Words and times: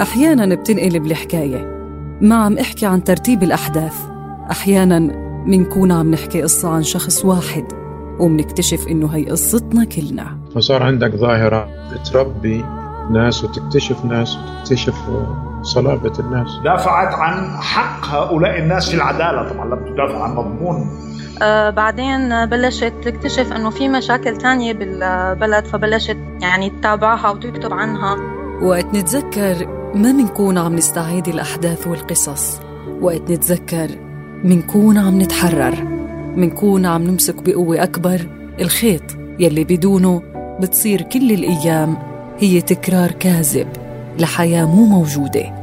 أحيانا 0.00 0.54
بتنقلب 0.54 1.06
الحكاية. 1.06 1.58
ما 2.20 2.34
عم 2.34 2.58
أحكي 2.58 2.86
عن 2.86 3.04
ترتيب 3.04 3.42
الأحداث. 3.42 3.94
أحيانا 4.50 4.98
منكون 5.46 5.92
عم 5.92 6.10
نحكي 6.10 6.42
قصة 6.42 6.68
عن 6.68 6.82
شخص 6.82 7.24
واحد 7.24 7.64
ومنكتشف 8.20 8.88
إنه 8.88 9.06
هي 9.06 9.24
قصتنا 9.24 9.84
كلنا. 9.84 10.38
فصار 10.54 10.82
عندك 10.82 11.16
ظاهرة 11.16 11.68
تربي 12.12 12.64
ناس 13.10 13.44
وتكتشف 13.44 14.04
ناس 14.04 14.36
وتكتشف 14.36 14.94
صلابة 15.62 16.12
الناس. 16.18 16.48
دافعت 16.64 17.14
عن 17.14 17.56
حق 17.60 18.06
هؤلاء 18.06 18.58
الناس 18.58 18.88
في 18.90 18.96
العدالة. 18.96 19.52
طبعا 19.52 19.66
لم 19.66 19.94
تدافع 19.94 20.22
عن 20.22 20.34
مضمون. 20.34 20.86
آه 21.42 21.70
بعدين 21.70 22.46
بلشت 22.46 22.92
تكتشف 23.04 23.52
إنه 23.52 23.70
في 23.70 23.88
مشاكل 23.88 24.36
تانية 24.36 24.72
بالبلد 24.72 25.64
فبلشت 25.64 26.18
يعني 26.42 26.70
تتابعها 26.70 27.30
وتكتب 27.30 27.72
عنها. 27.72 28.39
وقت 28.62 28.94
نتذكر 28.94 29.66
ما 29.94 30.12
منكون 30.12 30.58
عم 30.58 30.76
نستعيد 30.76 31.28
الأحداث 31.28 31.86
والقصص. 31.86 32.60
وقت 33.00 33.30
نتذكر 33.30 33.88
منكون 34.44 34.98
عم 34.98 35.22
نتحرر. 35.22 35.84
منكون 36.36 36.86
عم 36.86 37.02
نمسك 37.02 37.42
بقوة 37.42 37.82
أكبر. 37.82 38.26
الخيط 38.60 39.02
يلي 39.38 39.64
بدونه 39.64 40.22
بتصير 40.60 41.02
كل 41.02 41.32
الأيام 41.32 41.96
هي 42.38 42.60
تكرار 42.60 43.12
كاذب 43.12 43.68
لحياة 44.18 44.64
مو 44.64 44.84
موجودة. 44.84 45.59